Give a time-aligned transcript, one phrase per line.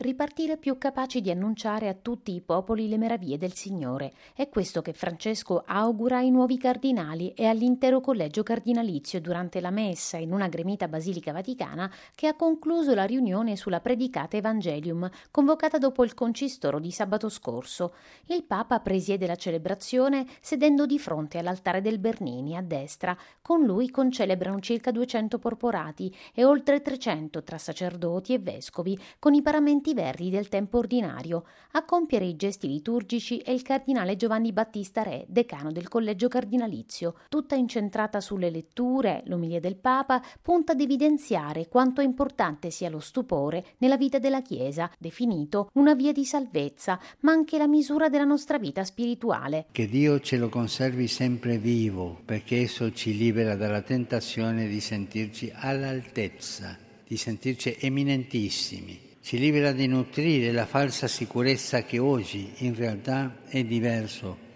[0.00, 4.12] ripartire più capaci di annunciare a tutti i popoli le meraviglie del Signore.
[4.34, 10.16] È questo che Francesco augura ai nuovi cardinali e all'intero collegio cardinalizio durante la messa
[10.16, 16.02] in una gremita basilica vaticana che ha concluso la riunione sulla predicata Evangelium, convocata dopo
[16.02, 17.92] il concistoro di sabato scorso.
[18.26, 23.16] Il Papa presiede la celebrazione sedendo di fronte all'altare del Bernini a destra.
[23.42, 29.42] Con lui concelebrano circa 200 porporati e oltre 300 tra sacerdoti e vescovi, con i
[29.42, 31.44] paramenti vestiti verdi del tempo ordinario.
[31.72, 37.14] A compiere i gesti liturgici è il cardinale Giovanni Battista Re, decano del collegio cardinalizio.
[37.28, 43.64] Tutta incentrata sulle letture, l'omilia del Papa punta ad evidenziare quanto importante sia lo stupore
[43.78, 48.58] nella vita della Chiesa, definito una via di salvezza, ma anche la misura della nostra
[48.58, 49.66] vita spirituale.
[49.70, 55.52] Che Dio ce lo conservi sempre vivo, perché esso ci libera dalla tentazione di sentirci
[55.54, 63.42] all'altezza, di sentirci eminentissimi ci libera di nutrire la falsa sicurezza che oggi in realtà
[63.46, 64.48] è diverso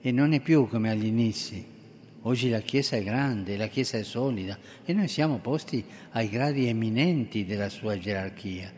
[0.00, 1.64] e non è più come agli inizi.
[2.22, 6.66] Oggi la Chiesa è grande, la Chiesa è solida e noi siamo posti ai gradi
[6.66, 8.72] eminenti della sua gerarchia.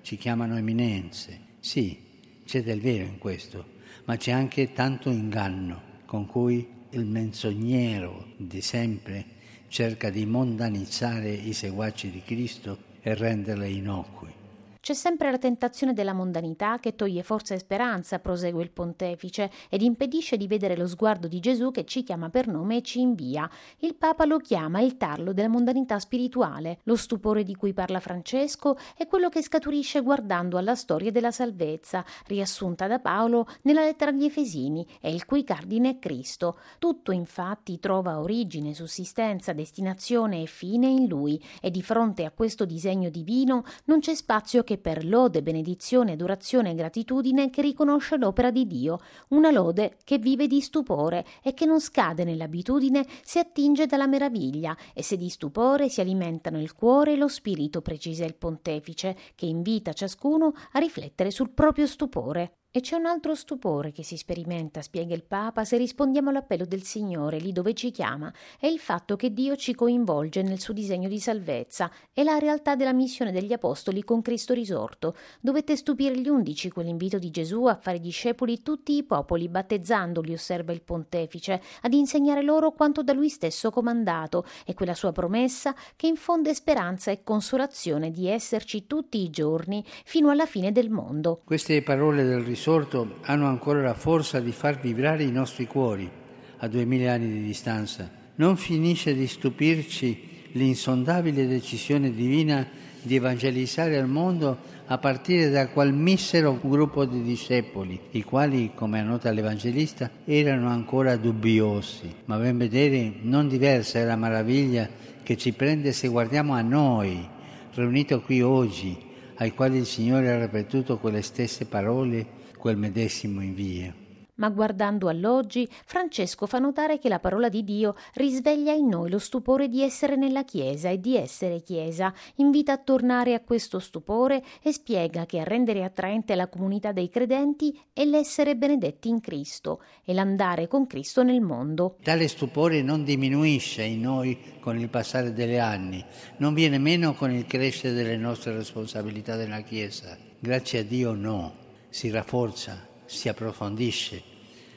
[0.00, 1.40] Ci chiamano eminenze.
[1.58, 1.98] Sì,
[2.46, 3.64] c'è del vero in questo,
[4.04, 9.24] ma c'è anche tanto inganno con cui il menzognero di sempre
[9.66, 14.43] cerca di mondanizzare i seguaci di Cristo e renderli innocui.
[14.84, 19.80] C'è sempre la tentazione della mondanità che toglie forza e speranza, prosegue il pontefice, ed
[19.80, 23.48] impedisce di vedere lo sguardo di Gesù che ci chiama per nome e ci invia.
[23.78, 26.80] Il Papa lo chiama il tarlo della mondanità spirituale.
[26.82, 32.04] Lo stupore di cui parla Francesco è quello che scaturisce guardando alla storia della salvezza,
[32.26, 36.58] riassunta da Paolo nella lettera agli Efesini, e il cui cardine è Cristo.
[36.78, 42.66] Tutto infatti trova origine, sussistenza, destinazione e fine in lui, e di fronte a questo
[42.66, 48.16] disegno divino non c'è spazio che che per lode, benedizione, adorazione e gratitudine che riconosce
[48.16, 53.38] l'opera di Dio, una lode che vive di stupore e che non scade nell'abitudine se
[53.38, 58.24] attinge dalla meraviglia e se di stupore si alimentano il cuore e lo spirito, precisa
[58.24, 62.63] il pontefice, che invita ciascuno a riflettere sul proprio stupore.
[62.76, 66.82] E c'è un altro stupore che si sperimenta, spiega il Papa, se rispondiamo all'appello del
[66.82, 71.06] Signore lì dove ci chiama, è il fatto che Dio ci coinvolge nel suo disegno
[71.06, 75.14] di salvezza, è la realtà della missione degli Apostoli con Cristo risorto.
[75.40, 80.72] Dovette stupire gli undici quell'invito di Gesù a fare discepoli tutti i popoli, battezzandoli, osserva
[80.72, 86.08] il pontefice, ad insegnare loro quanto da lui stesso comandato, e quella sua promessa che
[86.08, 91.40] infonde speranza e consolazione di esserci tutti i giorni fino alla fine del mondo.
[91.44, 96.10] Queste parole del risorto risorto hanno ancora la forza di far vibrare i nostri cuori
[96.56, 98.08] a duemila anni di distanza.
[98.36, 102.66] Non finisce di stupirci l'insondabile decisione divina
[103.02, 109.00] di evangelizzare al mondo a partire da quel misero gruppo di discepoli, i quali, come
[109.00, 112.14] annota l'Evangelista, erano ancora dubbiosi.
[112.24, 114.88] Ma ben vedere, non diversa è la meraviglia
[115.22, 117.28] che ci prende se guardiamo a noi,
[117.74, 124.03] riuniti qui oggi, ai quali il Signore ha ripetuto quelle stesse parole quel medesimo invio.
[124.36, 129.18] Ma guardando all'oggi, Francesco fa notare che la parola di Dio risveglia in noi lo
[129.18, 134.42] stupore di essere nella Chiesa e di essere Chiesa, invita a tornare a questo stupore
[134.60, 139.82] e spiega che a rendere attraente la comunità dei credenti è l'essere benedetti in Cristo
[140.04, 141.96] e l'andare con Cristo nel mondo.
[142.02, 146.04] Tale stupore non diminuisce in noi con il passare degli anni,
[146.38, 150.16] non viene meno con il crescere delle nostre responsabilità nella Chiesa.
[150.40, 154.22] Grazie a Dio no si rafforza, si approfondisce.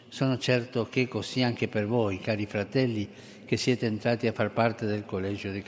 [0.07, 3.09] Sono certo che così anche per voi, cari fratelli,
[3.45, 5.63] che siete entrati a far parte del Collegio dei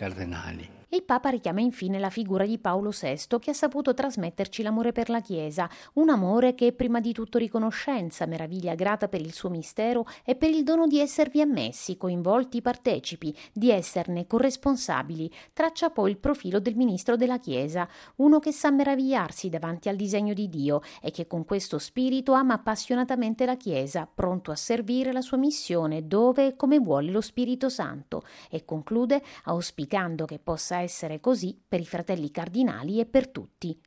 [0.89, 0.97] Cardinali.
[0.99, 5.09] Il Papa richiama infine la figura di Paolo VI che ha saputo trasmetterci l'amore per
[5.09, 9.49] la Chiesa, un amore che è prima di tutto riconoscenza, meraviglia grata per il suo
[9.49, 15.31] mistero e per il dono di esservi ammessi, coinvolti, partecipi, di esserne corresponsabili.
[15.53, 20.33] Traccia poi il profilo del ministro della Chiesa, uno che sa meravigliarsi davanti al disegno
[20.33, 25.21] di Dio e che con questo spirito ama appassionatamente la Chiesa, pronto a servire la
[25.21, 31.19] sua missione dove e come vuole lo Spirito Santo, e conclude auspicando che possa essere
[31.19, 33.79] così per i fratelli cardinali e per tutti.